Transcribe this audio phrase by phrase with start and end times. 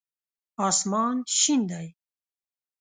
[0.67, 1.87] اسمان شین دی